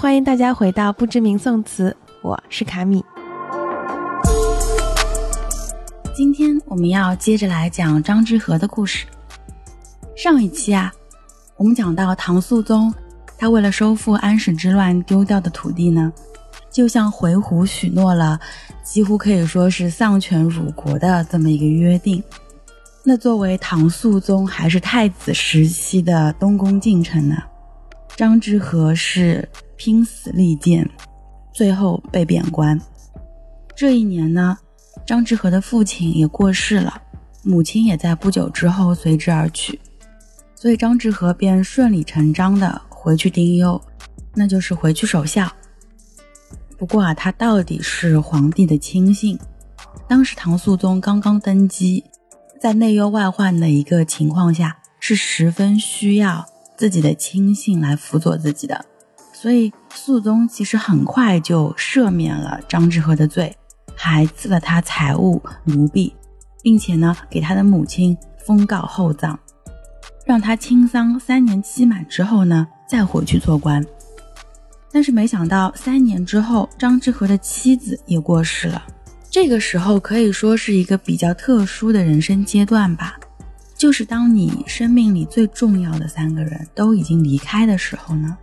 [0.00, 3.04] 欢迎大家回到不知名宋词，我是卡米。
[6.14, 9.04] 今天我们要接着来讲张之和的故事。
[10.16, 10.92] 上一期啊，
[11.56, 12.94] 我们讲到唐肃宗，
[13.36, 16.12] 他为了收复安史之乱丢掉的土地呢，
[16.70, 18.38] 就向回鹘许诺了，
[18.84, 22.22] 几乎可以说是丧权辱国的这么一个约定。
[23.02, 27.42] 那作为唐肃宗还是太子时期的东宫近臣呢，
[28.14, 30.86] 张之和是拼死力荐，
[31.54, 32.78] 最后被贬官。
[33.74, 34.58] 这一年呢。
[35.06, 37.00] 张志和的父亲也过世了，
[37.42, 39.80] 母亲也在不久之后随之而去，
[40.54, 43.80] 所以张志和便顺理成章的回去丁忧，
[44.34, 45.50] 那就是回去守孝。
[46.76, 49.38] 不过啊，他到底是皇帝的亲信，
[50.06, 52.04] 当时唐肃宗刚刚登基，
[52.60, 56.44] 在内忧外患的一个情况下，是十分需要
[56.76, 58.84] 自己的亲信来辅佐自己的，
[59.40, 63.54] 所以肃宗其实很快就赦免了张之和的罪。
[64.00, 66.12] 还赐了他财物奴婢，
[66.62, 68.16] 并且呢，给他的母亲
[68.46, 69.36] 封告厚葬，
[70.24, 73.84] 让他清丧三年期满之后呢，再回去做官。
[74.92, 78.82] 但是没想到三年之后，张之和的妻子也过世了。
[79.30, 83.18] 这个时候可以说是一个比较特殊的人生阶段吧，
[83.76, 88.36] 就是当你生命里最重要的三个人都已经离开的时候呢，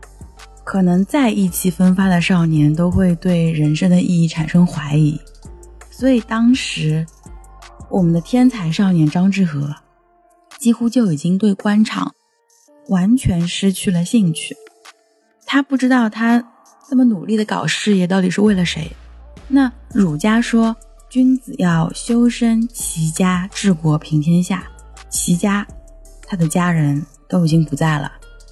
[0.65, 5.17] 可能再意气风发的少年都会对人生的意义产生怀疑。
[5.91, 7.05] 所以当时，
[7.89, 9.73] 我们的天才少年张志和
[10.57, 12.13] 几乎就已经对官场
[12.87, 14.57] 完全失去了兴趣。
[15.45, 16.43] 他不知道他
[16.89, 18.91] 这么努力的搞事业到底是为了谁。
[19.47, 20.75] 那儒家说，
[21.07, 24.67] 君子要修身齐家治国平天下。
[25.09, 25.65] 齐家，
[26.27, 28.11] 他的家人都已经不在了。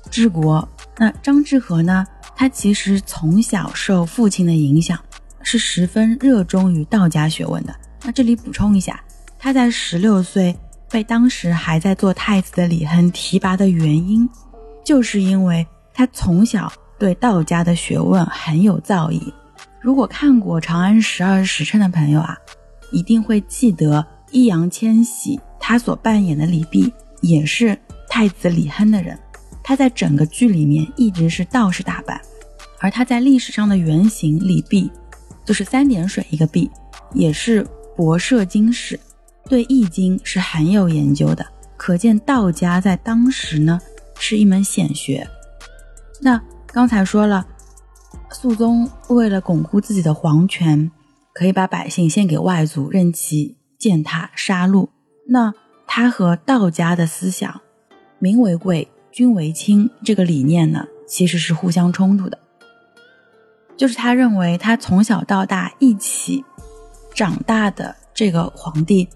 [0.09, 0.65] 治国，
[0.97, 2.05] 那张志和呢？
[2.35, 4.97] 他其实从小受父亲的影响。
[5.45, 7.75] 是十分热衷于道家学问的。
[8.01, 9.03] 那这里补充一下，
[9.37, 10.57] 他在十六岁
[10.89, 14.27] 被当时还在做太子的李亨提拔的原因，
[14.85, 19.21] 就是因为他从小对道家的学问很有造诣。
[19.81, 22.37] 如果看过《长安十二时辰》的朋友啊，
[22.93, 26.89] 一定会记得易烊千玺他所扮演的李泌
[27.19, 27.77] 也是
[28.09, 29.19] 太子李亨的人。
[29.63, 32.19] 他在整个剧里面一直是道士打扮，
[32.79, 34.89] 而他在历史上的原型李泌。
[35.45, 36.71] 就是三点水一个币，
[37.13, 38.97] 也是博涉经史，
[39.49, 43.77] 对易经是很有研究的，可见道家在当时呢
[44.17, 45.27] 是一门显学。
[46.21, 47.45] 那刚才说了，
[48.31, 50.89] 肃宗为了巩固自己的皇权，
[51.33, 54.87] 可以把百姓献给外族，任其践踏杀戮。
[55.27, 55.53] 那
[55.85, 57.59] 他和道家的思想
[58.17, 62.39] “民为贵，君为轻”这个理念呢，其实是互相冲突的。
[63.77, 66.43] 就是他认为，他从小到大一起
[67.13, 69.07] 长大的这个皇帝，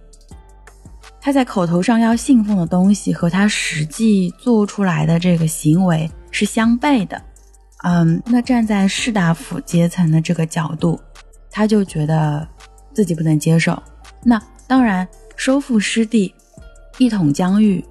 [1.20, 7.20] 他在口头上要信奉的东西和他实际做出来的这个行为是相悖的。
[7.84, 11.00] 嗯，那站在士大夫阶层的这个角度，
[11.50, 12.48] 他就觉得
[12.94, 13.82] 自己不能接受。
[14.24, 16.34] 那当然，收复失地、
[16.98, 17.84] 一统疆域，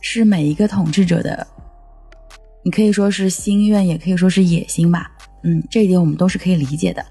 [0.00, 1.46] 是每一个统治者的，
[2.62, 5.10] 你可以说是心愿，也可以说是野心吧。
[5.42, 7.04] 嗯，这一点我们都是可以理解的，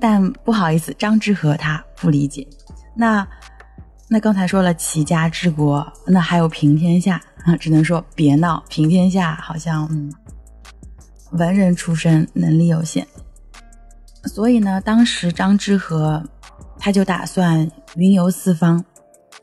[0.00, 2.46] 但不好意思，张之和他不理解。
[2.94, 3.26] 那
[4.08, 10.12] 那刚才说了齐家治国，那还有平天下啊， 只能说别闹，平天下好像嗯，
[11.32, 13.06] 文人出身，能力有限。
[14.24, 16.22] 所以呢，当时张之和
[16.78, 18.82] 他就打算云游四方，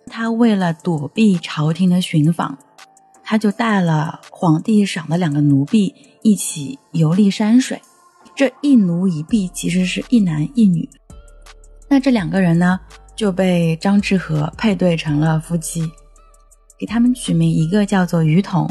[0.08, 2.58] 他为了躲避朝廷的寻访，
[3.31, 7.81] 他就带了皇帝赏的两个奴婢一起游历山水。
[8.36, 10.90] 这一奴一婢其实是一男一女，
[11.88, 12.78] 那这两个人呢
[13.16, 15.90] 就被张志和配对成了夫妻，
[16.78, 18.70] 给他们取名，一个叫做于统，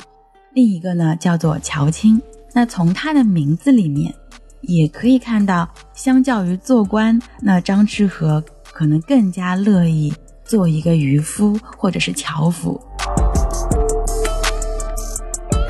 [0.52, 2.20] 另一个呢叫做乔青。
[2.52, 4.14] 那从他的名字里面
[4.60, 8.44] 也可以看到，相较于做官，那张志和
[8.74, 10.12] 可能更加乐意
[10.44, 12.78] 做一个渔夫或者是樵夫。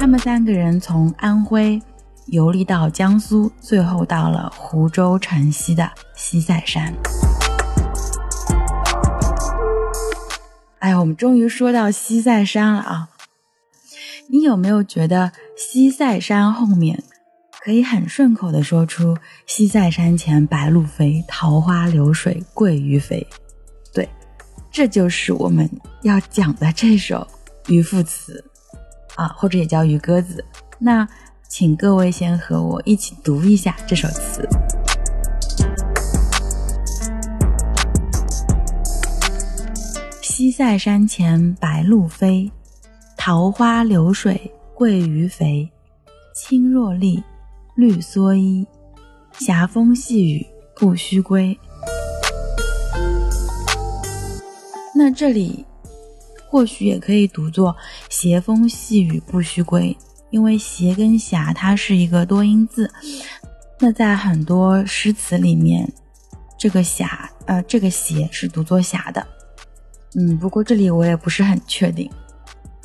[0.01, 1.79] 他们三个人从安徽。
[2.29, 6.95] 游历到江苏，最后到了湖州城西的西塞山。
[10.79, 13.11] 哎，我们终于说到西塞山了啊！
[14.29, 17.03] 你有没有觉得西塞山后面
[17.61, 23.27] 可以很顺口的说出“西塞山前白鹭飞，桃花流水鳜鱼肥”？
[23.93, 24.09] 对，
[24.71, 25.69] 这就是我们
[26.03, 27.27] 要讲的这首
[27.67, 28.43] 渔父词
[29.21, 30.45] 啊，或者也叫渔歌子。
[30.79, 31.07] 那。
[31.53, 34.49] 请各位先和我一起读一下这首词。
[40.23, 42.53] 西塞山前白鹭飞，
[43.17, 45.69] 桃花流水鳜鱼肥。
[46.37, 47.21] 青箬笠，
[47.75, 48.65] 绿蓑衣，
[49.33, 50.47] 斜风细雨
[50.77, 51.59] 不须归。
[54.95, 55.67] 那这里
[56.51, 57.77] 或许也可以读作
[58.11, 59.97] “斜风细雨不须归”，
[60.31, 62.93] 因为“斜”跟“霞”它是一个多音字。
[63.79, 65.91] 那在很多诗词里面，
[66.59, 69.25] 这个“霞”呃，这个“斜”是读作“霞”的。
[70.17, 72.11] 嗯，不过这里我也不是很确定。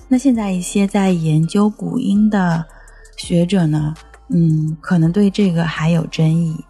[0.07, 2.63] 那现在一些在研究古音的
[3.17, 3.95] 学者呢，
[4.29, 6.63] 嗯，可能对这个还有争议。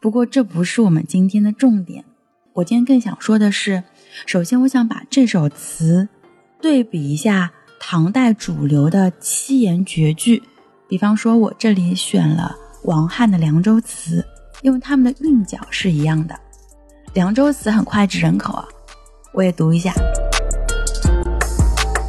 [0.00, 2.06] 不过这不是我们今天的重点。
[2.54, 3.84] 我今天更想说的是，
[4.26, 6.08] 首先我想把这首词
[6.62, 7.50] 对比一下
[7.80, 10.42] 唐代主流的七言绝句。
[10.88, 14.20] 比方说，我这里选了王翰的《凉州词》，
[14.62, 16.34] 因为他们的韵脚是一样的。
[17.12, 18.64] 《凉州词》很脍炙人口啊。
[19.32, 19.92] 我也读一下：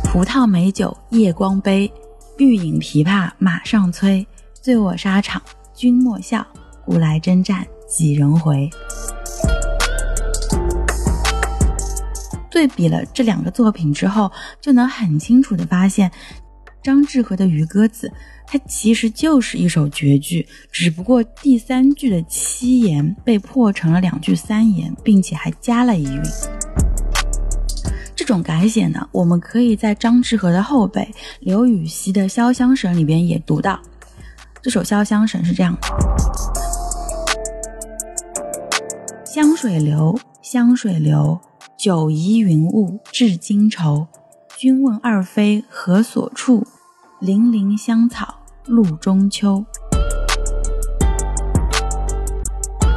[0.03, 1.91] 葡萄美酒夜光杯，
[2.37, 4.25] 欲饮琵琶马上催。
[4.53, 5.41] 醉卧沙场
[5.73, 6.45] 君莫笑，
[6.85, 8.69] 古来征战几人回。
[12.55, 14.31] 对比了这两个作品之后，
[14.61, 16.09] 就能很清楚的发现，
[16.81, 18.07] 张志和的《渔歌子》
[18.47, 26.21] 它其实就是一首绝句，只不过第三句的七言被破成了两句三言，并且还加了一韵。
[28.15, 33.77] 这种改写呢，我们可以在张志和的后辈刘禹锡的《潇湘神》里边也读到。
[34.61, 35.87] 这首《潇湘神》是这样的：
[39.25, 41.37] 湘水流，湘水流，
[41.77, 44.07] 九疑云雾至今愁。
[44.57, 46.65] 君问二妃何所处？
[47.19, 48.35] 零零香草
[48.65, 49.65] 路中秋。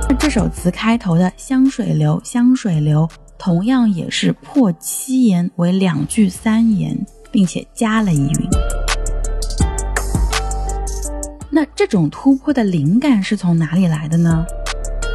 [0.08, 3.08] 那这首词开头的“香水流，香水流”。
[3.38, 8.50] 同样也是破七言为两句三言，并且加了一韵。
[11.50, 14.44] 那这种突破的灵感是从哪里来的呢？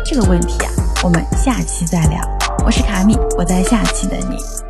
[0.06, 0.72] 这个问题啊，
[1.04, 2.43] 我们下期再聊。
[2.66, 4.63] 我是卡米，我在下期等你。